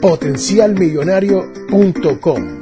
[0.00, 2.60] potencialmillonario.com.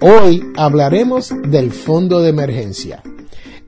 [0.00, 3.02] Hoy hablaremos del fondo de emergencia.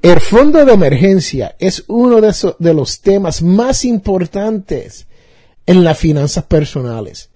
[0.02, 5.06] El fondo de emergencia es uno de, los temas más importantes
[5.64, 7.30] en las finanzas personales.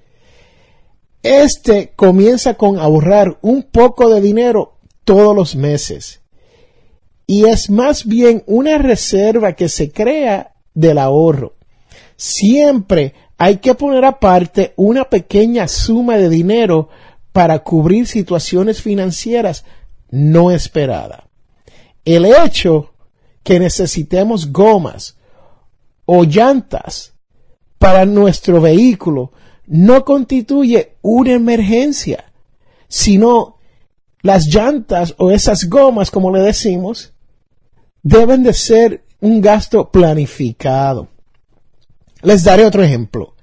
[1.22, 6.17] Este comienza con ahorrar un poco de dinero todos los meses.
[7.30, 11.56] Y es más bien una reserva que se crea del ahorro.
[12.16, 16.88] Siempre hay que poner aparte una pequeña suma de dinero
[17.30, 19.66] para cubrir situaciones financieras
[20.10, 21.24] no esperadas.
[22.02, 22.94] El hecho
[23.42, 25.18] que necesitemos gomas
[26.06, 27.12] o llantas
[27.78, 29.32] para nuestro vehículo
[29.66, 32.24] no constituye una emergencia,
[32.88, 33.58] sino
[34.22, 37.12] las llantas o esas gomas, como le decimos,
[38.08, 41.08] deben de ser un gasto planificado.
[42.22, 43.34] Les daré otro ejemplo.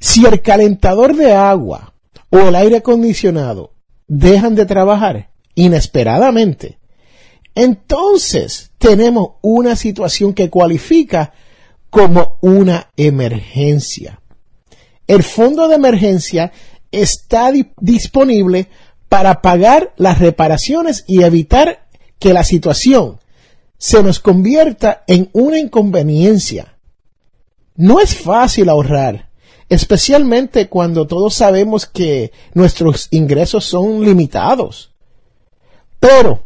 [0.00, 1.92] Si el calentador de agua
[2.30, 3.74] o el aire acondicionado
[4.08, 6.78] dejan de trabajar inesperadamente,
[7.54, 11.34] entonces tenemos una situación que cualifica
[11.90, 14.20] como una emergencia.
[15.06, 16.52] El fondo de emergencia
[16.90, 18.68] está disponible
[19.10, 21.86] para pagar las reparaciones y evitar
[22.18, 23.18] que la situación
[23.78, 26.78] se nos convierta en una inconveniencia.
[27.76, 29.30] No es fácil ahorrar,
[29.68, 34.92] especialmente cuando todos sabemos que nuestros ingresos son limitados.
[36.00, 36.44] Pero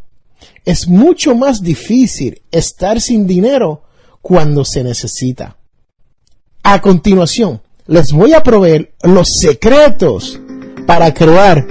[0.65, 3.83] es mucho más difícil estar sin dinero
[4.21, 5.57] cuando se necesita.
[6.63, 10.39] A continuación, les voy a proveer los secretos
[10.87, 11.67] para crear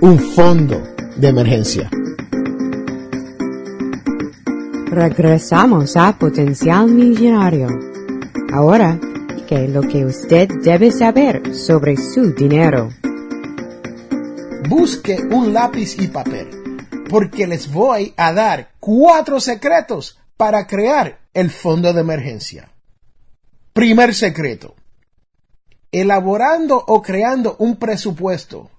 [0.00, 0.82] un fondo
[1.16, 1.90] de emergencia.
[4.92, 7.66] Regresamos a Potencial Millonario.
[8.52, 9.00] Ahora,
[9.48, 12.90] ¿qué es lo que usted debe saber sobre su dinero?
[14.68, 16.50] Busque un lápiz y papel,
[17.08, 22.70] porque les voy a dar cuatro secretos para crear el fondo de emergencia.
[23.72, 24.74] Primer secreto.
[25.90, 28.70] Elaborando o creando un presupuesto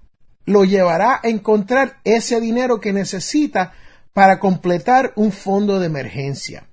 [0.46, 3.72] lo llevará a encontrar ese dinero que necesita
[4.14, 6.68] para completar un fondo de emergencia.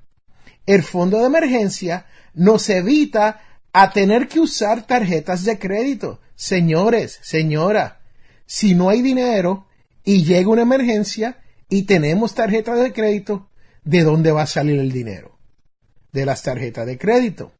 [0.66, 3.41] El fondo de emergencia nos evita
[3.74, 6.22] a tener que usar tarjetas de crédito.
[6.35, 8.01] Señores, señora,
[8.46, 9.68] si no hay dinero
[10.03, 13.50] y llega una emergencia y tenemos tarjetas de crédito,
[13.84, 15.40] ¿de dónde va a salir el dinero?
[16.12, 17.53] De las tarjetas de crédito.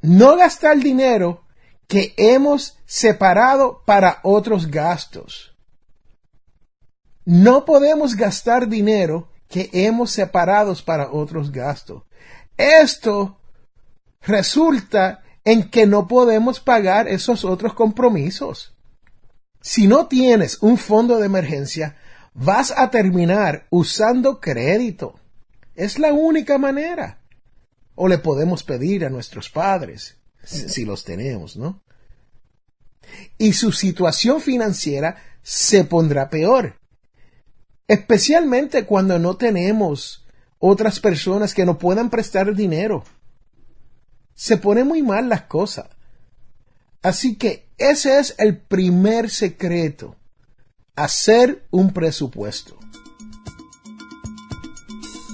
[0.00, 1.44] No gastar dinero
[1.86, 5.55] que hemos separado para otros gastos.
[7.26, 12.04] No podemos gastar dinero que hemos separado para otros gastos.
[12.56, 13.40] Esto
[14.22, 18.76] resulta en que no podemos pagar esos otros compromisos.
[19.60, 21.96] Si no tienes un fondo de emergencia,
[22.32, 25.18] vas a terminar usando crédito.
[25.74, 27.18] Es la única manera.
[27.96, 31.82] O le podemos pedir a nuestros padres, si los tenemos, ¿no?
[33.36, 36.76] Y su situación financiera se pondrá peor
[37.88, 40.26] especialmente cuando no tenemos
[40.58, 43.04] otras personas que nos puedan prestar dinero.
[44.34, 45.86] Se pone muy mal las cosas.
[47.02, 50.16] Así que ese es el primer secreto,
[50.96, 52.76] hacer un presupuesto.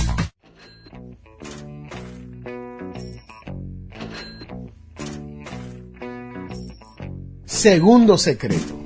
[7.66, 8.80] Segundo secreto.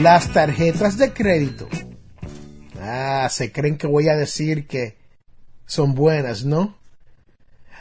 [0.00, 1.68] Las tarjetas de crédito.
[2.80, 4.96] Ah, se creen que voy a decir que
[5.66, 6.78] son buenas, ¿no?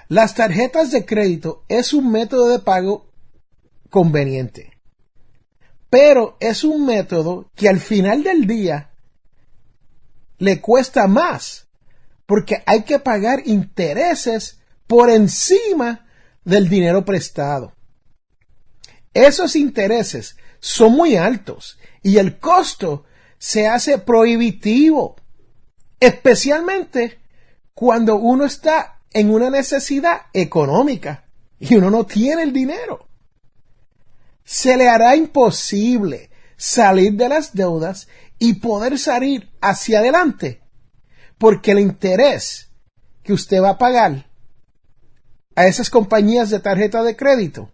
[0.10, 3.12] Las tarjetas de crédito es un método de pago
[3.90, 4.74] conveniente.
[5.90, 8.92] Pero es un método que al final del día
[10.40, 11.68] le cuesta más
[12.26, 16.08] porque hay que pagar intereses por encima
[16.44, 17.74] del dinero prestado.
[19.14, 23.06] Esos intereses son muy altos y el costo
[23.38, 25.16] se hace prohibitivo,
[26.00, 27.20] especialmente
[27.74, 31.26] cuando uno está en una necesidad económica
[31.60, 33.08] y uno no tiene el dinero.
[34.44, 38.08] Se le hará imposible salir de las deudas
[38.40, 40.62] y poder salir hacia adelante,
[41.38, 42.70] porque el interés
[43.24, 44.30] que usted va a pagar
[45.56, 47.74] a esas compañías de tarjeta de crédito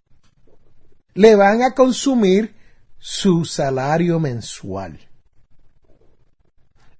[1.14, 2.54] le van a consumir
[2.98, 5.08] su salario mensual.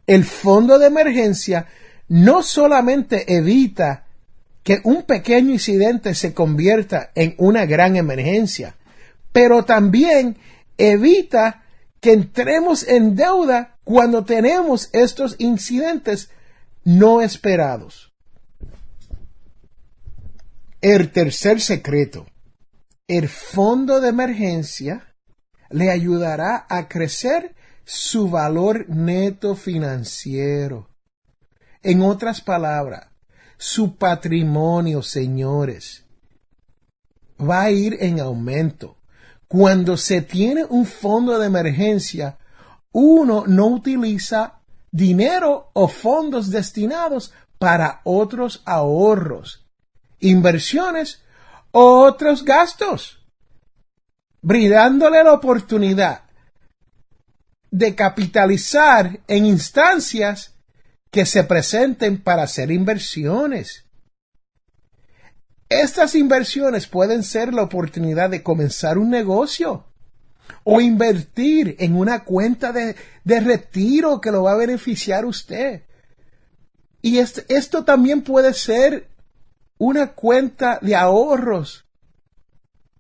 [0.07, 1.69] El fondo de emergencia
[2.09, 4.07] no solamente evita
[4.63, 8.77] que un pequeño incidente se convierta en una gran emergencia,
[9.33, 10.37] pero también
[10.77, 11.65] evita
[12.01, 16.31] que entremos en deuda cuando tenemos estos incidentes
[16.85, 18.13] no esperados.
[20.81, 22.27] El tercer secreto
[23.11, 25.17] el fondo de emergencia
[25.69, 30.89] le ayudará a crecer su valor neto financiero.
[31.83, 33.10] En otras palabras,
[33.63, 36.07] su patrimonio, señores,
[37.39, 38.97] va a ir en aumento.
[39.49, 42.39] Cuando se tiene un fondo de emergencia,
[42.91, 49.67] uno no utiliza dinero o fondos destinados para otros ahorros,
[50.21, 51.21] inversiones
[51.71, 53.19] otros gastos,
[54.41, 56.23] brindándole la oportunidad
[57.71, 60.55] de capitalizar en instancias
[61.11, 63.85] que se presenten para hacer inversiones.
[65.69, 69.87] Estas inversiones pueden ser la oportunidad de comenzar un negocio
[70.65, 75.85] o invertir en una cuenta de, retiro que lo va a beneficiar usted.
[77.03, 79.09] Y esto también puede ser
[79.79, 81.87] una cuenta de ahorros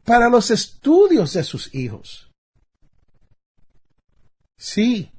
[0.05, 2.31] para los estudios de sus hijos.
[4.57, 5.11] Sí,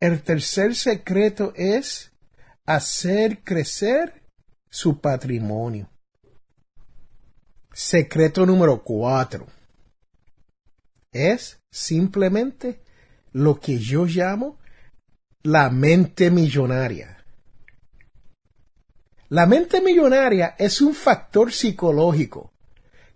[0.00, 2.12] el tercer secreto es
[2.66, 4.22] hacer crecer
[4.70, 5.90] su patrimonio.
[7.72, 9.46] Secreto número cuatro
[11.12, 12.82] es simplemente
[13.32, 14.58] lo que yo llamo
[15.42, 17.24] la mente millonaria.
[19.28, 22.52] La mente millonaria es un factor psicológico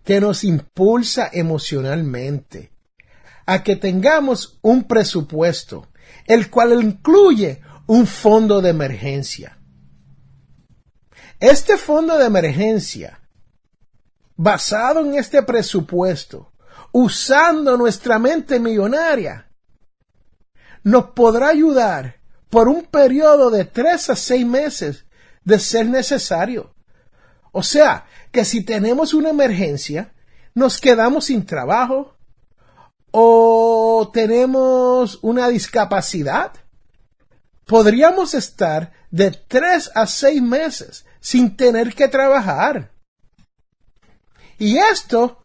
[0.03, 2.71] que nos impulsa emocionalmente
[3.45, 5.87] a que tengamos un presupuesto,
[6.25, 9.57] el cual incluye un fondo de emergencia.
[11.39, 13.19] Este fondo de emergencia,
[14.35, 16.53] basado en este presupuesto,
[16.91, 19.49] usando nuestra mente millonaria,
[20.83, 22.17] nos podrá ayudar
[22.49, 25.05] por un periodo de tres a seis meses
[25.43, 26.73] de ser necesario.
[27.51, 30.13] O sea, que si tenemos una emergencia,
[30.53, 32.12] nos quedamos sin trabajo
[33.15, 36.51] o tenemos una discapacidad,
[37.65, 42.91] podríamos estar de tres a seis meses sin tener que trabajar.
[44.57, 45.43] Y esto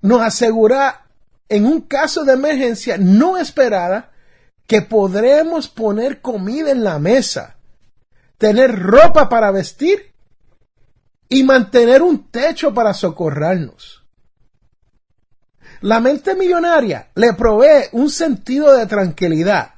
[0.00, 1.06] nos asegura
[1.50, 4.10] en un caso de emergencia no esperada
[4.66, 7.58] que podremos poner comida en la mesa
[8.38, 10.14] tener ropa para vestir
[11.28, 14.01] y mantener un techo para socorrernos.
[15.82, 19.74] La mente millonaria le provee un sentido de tranquilidad,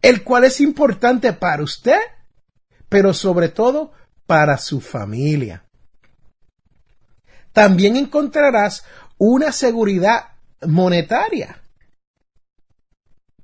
[0.00, 1.98] el cual es importante para usted,
[2.88, 3.92] pero sobre todo
[4.26, 5.64] para su familia.
[7.52, 8.84] También encontrarás
[9.18, 10.28] una seguridad
[10.66, 11.60] monetaria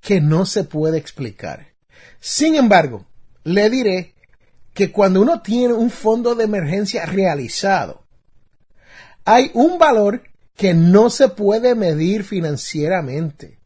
[0.01, 1.75] que no se puede explicar.
[2.21, 3.05] Sin embargo,
[3.43, 4.15] le diré
[4.73, 8.07] que cuando uno tiene un fondo de emergencia realizado,
[9.27, 10.23] hay un valor
[10.57, 13.61] que no se puede medir financieramente.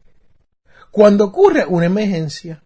[0.91, 2.63] Cuando ocurre una emergencia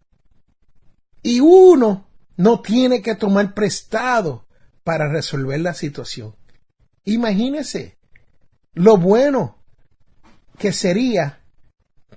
[1.21, 4.47] y uno no tiene que tomar prestado
[4.83, 6.35] para resolver la situación.
[7.03, 7.97] Imagínese
[8.73, 9.63] lo bueno
[10.57, 11.41] que sería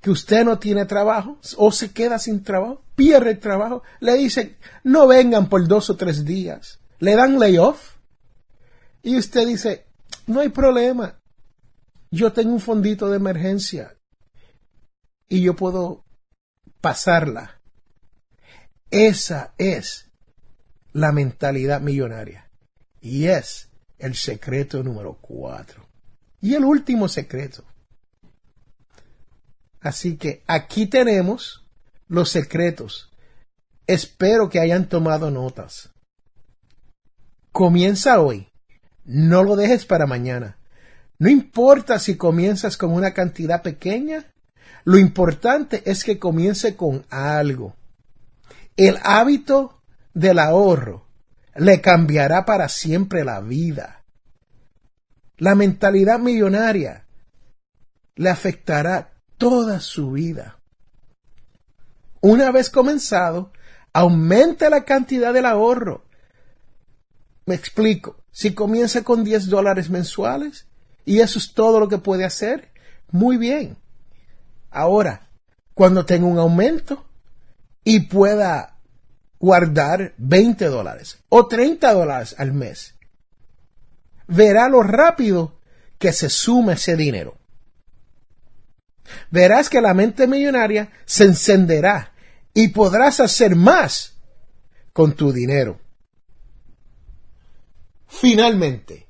[0.00, 4.56] que usted no tiene trabajo o se queda sin trabajo, pierde el trabajo, le dicen
[4.84, 7.96] no vengan por dos o tres días, le dan layoff
[9.02, 9.86] y usted dice
[10.26, 11.18] no hay problema,
[12.10, 13.96] yo tengo un fondito de emergencia
[15.28, 16.04] y yo puedo
[16.80, 17.60] pasarla.
[18.90, 20.10] Esa es
[20.92, 22.50] la mentalidad millonaria
[23.00, 25.86] y es el secreto número cuatro.
[26.40, 27.64] Y el último secreto
[29.86, 31.64] Así que aquí tenemos
[32.08, 33.12] los secretos.
[33.86, 35.90] Espero que hayan tomado notas.
[37.52, 38.48] Comienza hoy.
[39.04, 40.58] No lo dejes para mañana.
[41.18, 44.32] No importa si comienzas con una cantidad pequeña,
[44.84, 47.74] lo importante es que comience con algo.
[48.76, 49.82] El hábito
[50.12, 51.06] del ahorro
[51.54, 54.04] le cambiará para siempre la vida.
[55.38, 57.06] La mentalidad millonaria
[58.14, 60.58] le afectará toda su vida.
[62.20, 63.52] Una vez comenzado,
[63.92, 66.04] aumenta la cantidad del ahorro.
[67.46, 68.22] Me explico.
[68.30, 70.66] Si comienza con 10 dólares mensuales
[71.06, 72.70] y eso es todo lo que puede hacer,
[73.10, 73.78] muy bien.
[74.70, 75.30] Ahora,
[75.72, 77.06] cuando tenga un aumento
[77.82, 78.76] y pueda
[79.38, 82.94] guardar 20 dólares o 30 dólares al mes,
[84.26, 85.58] verá lo rápido
[85.98, 87.38] que se suma ese dinero
[89.30, 92.12] verás que la mente millonaria se encenderá
[92.54, 94.14] y podrás hacer más
[94.92, 95.80] con tu dinero.
[98.06, 99.05] Finalmente,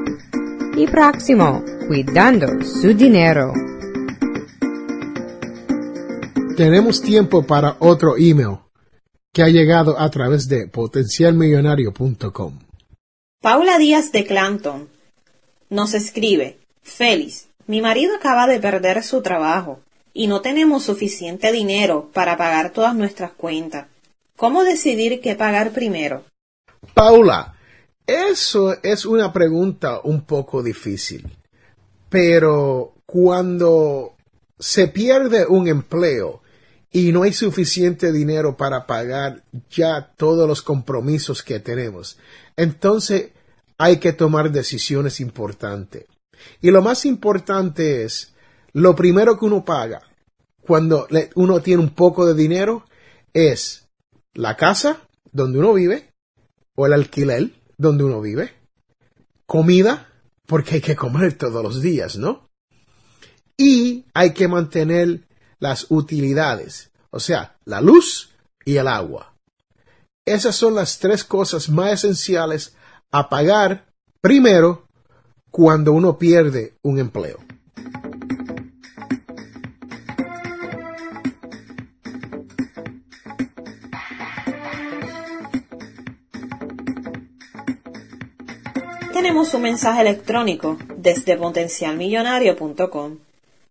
[0.75, 3.53] Y próximo, cuidando su dinero.
[6.57, 8.57] Tenemos tiempo para otro email
[9.33, 12.59] que ha llegado a través de potencialmillonario.com.
[13.41, 14.89] Paula Díaz de Clanton
[15.69, 19.79] nos escribe, Félix, mi marido acaba de perder su trabajo
[20.13, 23.87] y no tenemos suficiente dinero para pagar todas nuestras cuentas.
[24.35, 26.23] ¿Cómo decidir qué pagar primero?
[26.93, 27.55] Paula,
[28.05, 31.29] eso es una pregunta un poco difícil,
[32.09, 34.15] pero cuando
[34.59, 36.40] se pierde un empleo
[36.91, 42.17] y no hay suficiente dinero para pagar ya todos los compromisos que tenemos,
[42.57, 43.31] entonces
[43.77, 46.05] hay que tomar decisiones importantes.
[46.61, 48.33] Y lo más importante es,
[48.73, 50.01] lo primero que uno paga
[50.61, 52.85] cuando uno tiene un poco de dinero
[53.33, 53.87] es
[54.33, 56.13] la casa donde uno vive
[56.75, 58.51] o el alquiler donde uno vive,
[59.45, 60.09] comida,
[60.45, 62.49] porque hay que comer todos los días, ¿no?
[63.57, 65.27] Y hay que mantener
[65.61, 68.31] las utilidades, o sea, la luz
[68.65, 69.33] y el agua.
[70.25, 72.75] Esas son las tres cosas más esenciales
[73.11, 73.85] a pagar
[74.21, 74.87] primero
[75.51, 77.37] cuando uno pierde un empleo.
[89.13, 93.17] Tenemos un mensaje electrónico desde potencialmillonario.com.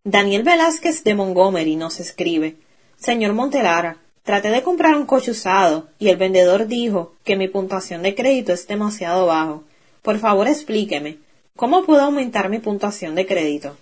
[0.04, 2.56] Daniel Velázquez de Montgomery nos escribe,
[2.96, 8.02] Señor Montelara, traté de comprar un coche usado y el vendedor dijo que mi puntuación
[8.02, 9.64] de crédito es demasiado bajo.
[10.00, 11.18] Por favor explíqueme,
[11.54, 13.76] ¿cómo puedo aumentar mi puntuación de crédito?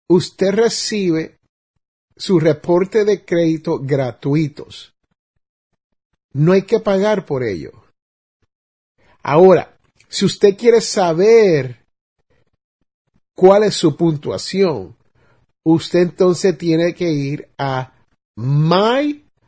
[0.09, 1.39] usted recibe
[2.17, 4.93] su reporte de crédito gratuitos.
[6.33, 7.71] No hay que pagar por ello.
[9.21, 11.85] Ahora, si usted quiere saber
[13.35, 14.97] cuál es su puntuación,
[15.63, 17.93] usted entonces tiene que ir a
[18.35, 19.39] myfico.com.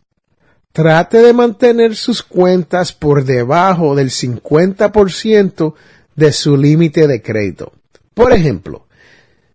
[0.72, 5.74] Trate de mantener sus cuentas por debajo del 50%
[6.16, 7.74] de su límite de crédito.
[8.14, 8.88] Por ejemplo,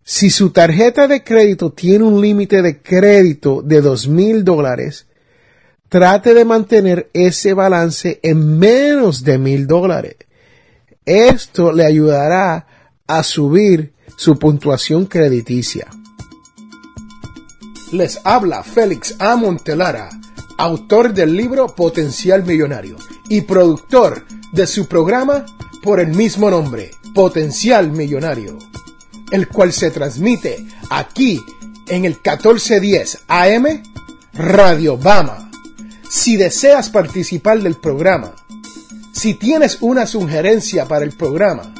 [0.04, 5.06] si su tarjeta de crédito tiene un límite de crédito de dos mil dólares,
[5.88, 10.16] trate de mantener ese balance en menos de mil dólares.
[11.04, 12.66] Esto le ayudará
[13.06, 15.88] a subir su puntuación crediticia.
[17.92, 19.36] Les habla Félix A.
[19.36, 20.08] Montelara,
[20.56, 22.96] autor del libro Potencial Millonario
[23.28, 25.44] y productor de su programa
[25.82, 28.58] por el mismo nombre, Potencial Millonario,
[29.30, 31.40] el cual se transmite aquí
[31.88, 33.82] en el 1410 AM
[34.34, 35.50] Radio Bama.
[36.08, 38.34] Si deseas participar del programa,
[39.12, 41.74] si tienes una sugerencia para el programa,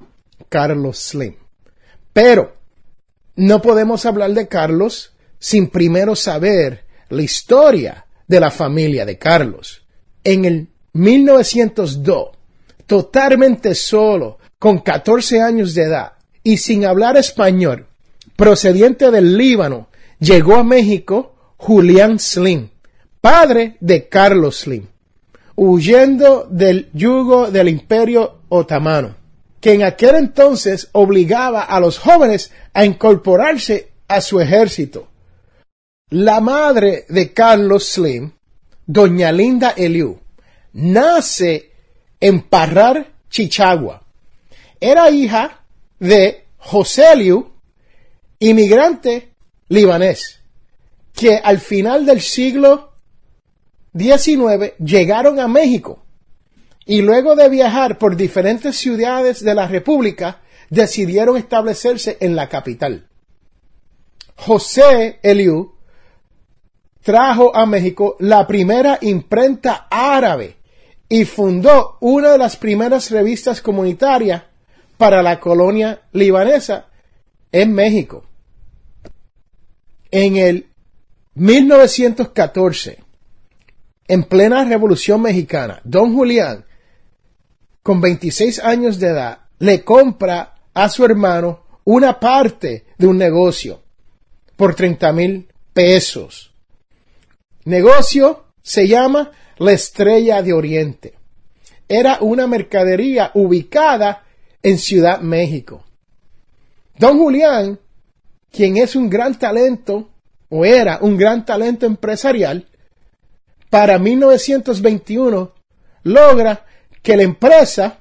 [0.49, 1.36] Carlos Slim.
[2.13, 2.55] Pero
[3.36, 9.83] no podemos hablar de Carlos sin primero saber la historia de la familia de Carlos.
[10.23, 12.29] En el 1902,
[12.86, 17.86] totalmente solo, con 14 años de edad y sin hablar español,
[18.36, 22.69] procediente del Líbano, llegó a México Julián Slim,
[23.30, 24.88] padre de Carlos Slim,
[25.58, 29.18] huyendo del yugo del imperio otomano,
[29.60, 35.10] que en aquel entonces obligaba a los jóvenes a incorporarse a su ejército.
[36.10, 38.32] La madre de Carlos Slim,
[38.86, 40.22] doña Linda Eliu,
[40.72, 41.72] nace
[42.22, 44.04] en Parrar, Chichagua.
[44.80, 45.66] Era hija
[46.00, 47.52] de José Eliu,
[48.40, 49.34] inmigrante
[49.68, 50.40] libanés,
[51.13, 52.87] que al final del siglo
[53.97, 56.03] Llegaron a México
[56.86, 63.07] y luego de viajar por diferentes ciudades de la República decidieron establecerse en la capital.
[64.36, 65.73] José Eliu
[67.01, 70.57] trajo a México la primera imprenta árabe
[71.10, 74.43] y fundó una de las primeras revistas comunitarias
[74.97, 76.88] para la colonia libanesa
[77.51, 78.25] en México.
[80.12, 80.67] En el
[81.36, 83.07] 1914,
[84.08, 86.65] en plena Revolución Mexicana, don Julián,
[87.84, 93.82] con 26 años de edad, le compra a su hermano una parte de un negocio
[94.56, 96.54] por 30 mil pesos.
[97.65, 101.13] Negocio se llama La Estrella de Oriente.
[101.88, 104.24] Era una mercadería ubicada
[104.62, 105.86] en Ciudad México.
[106.98, 107.80] Don Julián,
[108.52, 110.10] quien es un gran talento,
[110.50, 112.67] o era un gran talento empresarial,
[113.69, 115.53] para 1921
[116.03, 116.65] logra
[117.01, 117.99] que la empresa,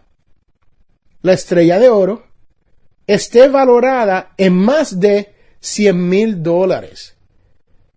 [1.22, 2.26] la Estrella de Oro,
[3.06, 7.14] esté valorada en más de 100 mil dólares.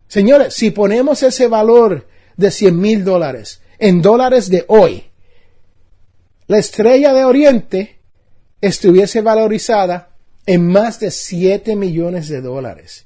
[0.07, 5.05] Señores, si ponemos ese valor de 100 mil dólares en dólares de hoy,
[6.47, 7.99] la estrella de Oriente
[8.59, 13.05] estuviese valorizada en más de 7 millones de dólares.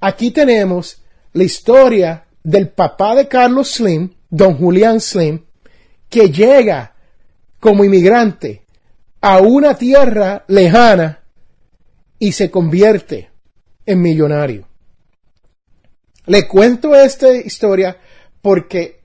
[0.00, 1.02] Aquí tenemos
[1.32, 5.44] la historia del papá de Carlos Slim, don Julián Slim,
[6.08, 6.94] que llega
[7.58, 8.62] como inmigrante
[9.20, 11.24] a una tierra lejana
[12.18, 13.30] y se convierte
[13.86, 14.68] en millonario.
[16.26, 17.96] Le cuento esta historia
[18.42, 19.00] porque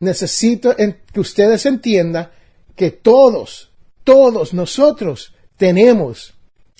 [0.00, 2.30] necesito que ustedes entiendan
[2.76, 3.70] que todos,
[4.02, 6.34] todos nosotros tenemos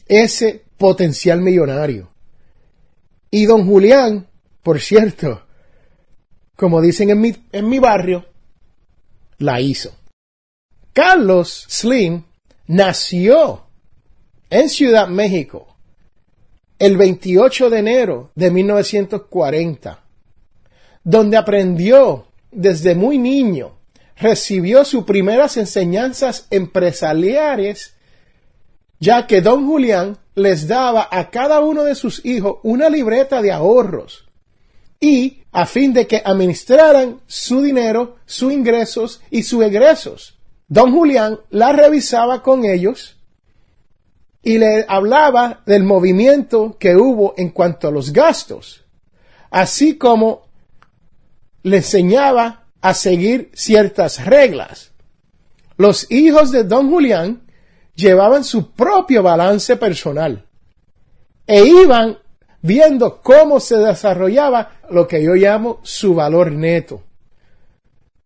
[0.06, 2.10] ese potencial millonario.
[3.30, 4.28] Y don Julián,
[4.62, 5.43] por cierto,
[6.56, 8.26] como dicen en mi, en mi barrio,
[9.38, 9.92] la hizo.
[10.92, 12.22] Carlos Slim
[12.66, 13.64] nació
[14.50, 15.74] en Ciudad México
[16.78, 20.00] el 28 de enero de 1940,
[21.02, 23.78] donde aprendió desde muy niño,
[24.16, 27.94] recibió sus primeras enseñanzas empresariales,
[29.00, 33.52] ya que don Julián les daba a cada uno de sus hijos una libreta de
[33.52, 34.23] ahorros
[35.04, 40.38] y a fin de que administraran su dinero, sus ingresos y sus egresos.
[40.66, 43.18] Don Julián la revisaba con ellos
[44.42, 48.82] y le hablaba del movimiento que hubo en cuanto a los gastos,
[49.50, 50.46] así como
[51.62, 54.92] le enseñaba a seguir ciertas reglas.
[55.76, 57.42] Los hijos de don Julián
[57.94, 60.46] llevaban su propio balance personal
[61.46, 62.18] e iban
[62.64, 67.02] viendo cómo se desarrollaba lo que yo llamo su valor neto.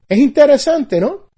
[0.08, 1.30] Es interesante, ¿no?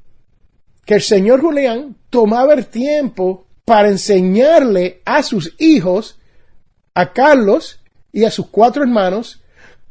[0.85, 6.21] Que el señor Julián tomaba el tiempo para enseñarle a sus hijos,
[6.93, 7.81] a Carlos
[8.13, 9.43] y a sus cuatro hermanos,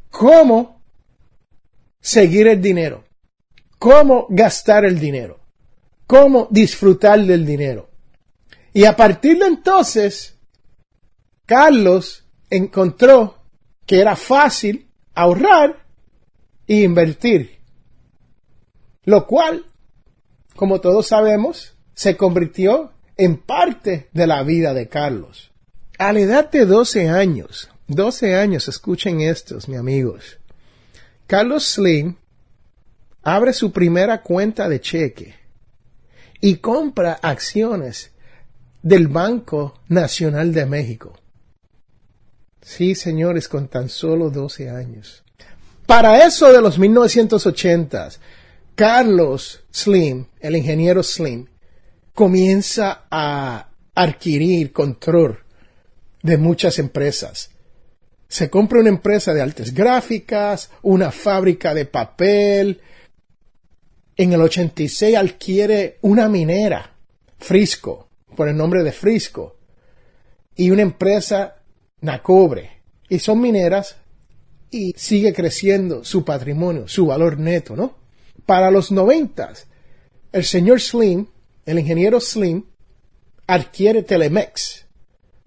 [0.08, 0.80] cómo
[2.00, 3.02] seguir el dinero,
[3.80, 5.40] cómo gastar el dinero,
[6.06, 7.90] cómo disfrutar del dinero.
[8.72, 10.38] Y a partir de entonces,
[11.44, 12.19] Carlos
[12.50, 13.38] encontró
[13.86, 15.84] que era fácil ahorrar
[16.66, 17.58] e invertir,
[19.04, 19.64] lo cual,
[20.54, 25.50] como todos sabemos, se convirtió en parte de la vida de Carlos.
[25.98, 30.38] A la edad de 12 años, 12 años, escuchen estos, mi amigos.
[31.26, 32.16] Carlos Slim
[33.22, 35.34] abre su primera cuenta de cheque
[36.40, 38.12] y compra acciones
[38.82, 41.18] del Banco Nacional de México.
[42.62, 45.24] Sí, señores, con tan solo 12 años.
[45.86, 48.10] Para eso de los 1980,
[48.74, 51.46] Carlos Slim, el ingeniero Slim,
[52.14, 55.40] comienza a adquirir control
[56.22, 57.50] de muchas empresas.
[58.28, 62.80] Se compra una empresa de artes gráficas, una fábrica de papel.
[64.16, 66.94] En el 86 adquiere una minera,
[67.38, 69.56] Frisco, por el nombre de Frisco,
[70.54, 71.56] y una empresa
[72.00, 72.82] Nacobre.
[73.08, 73.96] Y son mineras
[74.70, 77.96] y sigue creciendo su patrimonio, su valor neto, ¿no?
[78.46, 79.66] Para los noventas,
[80.32, 81.26] el señor Slim,
[81.66, 82.64] el ingeniero Slim,
[83.46, 84.86] adquiere Telemex,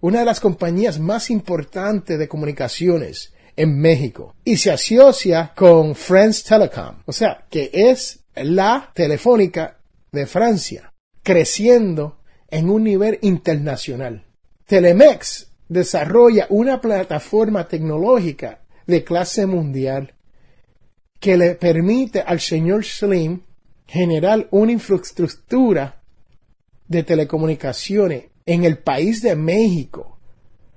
[0.01, 6.43] una de las compañías más importantes de comunicaciones en México, y se asocia con France
[6.47, 9.79] Telecom, o sea, que es la telefónica
[10.11, 14.25] de Francia, creciendo en un nivel internacional.
[14.65, 20.13] Telemex desarrolla una plataforma tecnológica de clase mundial
[21.19, 23.41] que le permite al señor Slim
[23.87, 26.01] generar una infraestructura
[26.87, 30.13] de telecomunicaciones en el país de México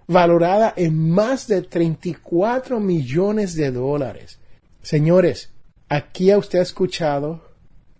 [0.06, 4.38] valorada en más de 34 millones de dólares.
[4.82, 5.50] Señores,
[5.88, 7.42] aquí ha usted escuchado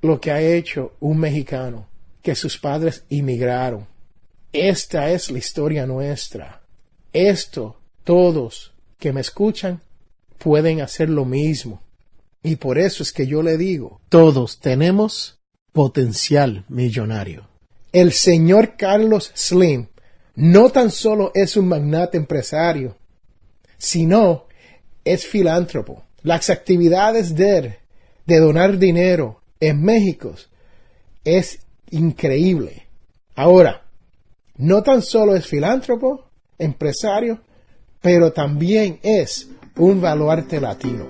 [0.02, 1.88] lo que ha hecho un mexicano,
[2.22, 3.86] que sus padres inmigraron.
[4.52, 6.62] Esta es la historia nuestra.
[7.12, 9.80] Esto, todos que me escuchan
[10.38, 11.82] pueden hacer lo mismo.
[12.42, 15.38] Y por eso es que yo le digo, todos tenemos
[15.72, 17.48] potencial millonario.
[17.92, 19.88] El señor Carlos Slim
[20.34, 22.96] no tan solo es un magnate empresario,
[23.78, 24.46] sino
[25.04, 26.04] es filántropo.
[26.22, 27.78] Las actividades de
[28.26, 30.34] de donar dinero en México
[31.24, 32.86] es increíble.
[33.34, 33.84] Ahora,
[34.56, 36.25] no tan solo es filántropo,
[36.58, 37.40] empresario,
[38.00, 41.06] pero también es un baluarte latino.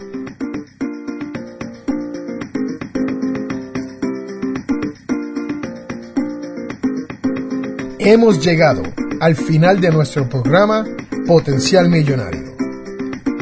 [7.98, 8.82] Hemos llegado
[9.20, 10.85] al final de nuestro programa
[11.26, 12.54] Potencial Millonario.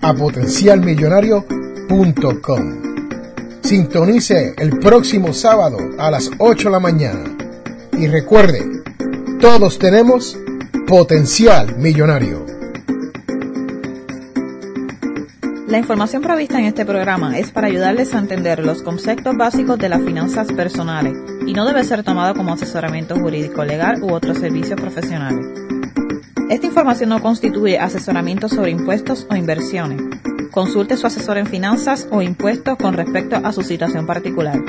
[0.00, 2.94] a potencialmillonario.com.
[3.62, 7.24] Sintonice el próximo sábado a las 8 de la mañana
[7.92, 8.82] y recuerde,
[9.40, 10.36] todos tenemos
[10.86, 12.44] potencial millonario.
[15.66, 19.88] La información provista en este programa es para ayudarles a entender los conceptos básicos de
[19.88, 24.78] las finanzas personales y no debe ser tomado como asesoramiento jurídico legal u otros servicios
[24.78, 25.46] profesionales.
[26.50, 30.02] Esta información no constituye asesoramiento sobre impuestos o inversiones.
[30.50, 34.60] Consulte su asesor en finanzas o impuestos con respecto a su situación particular.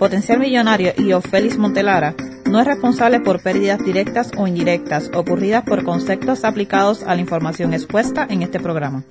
[0.00, 2.14] Potencial Millonario y Ofelis Montelara
[2.50, 7.72] no es responsable por pérdidas directas o indirectas ocurridas por conceptos aplicados a la información
[7.72, 9.04] expuesta en este programa.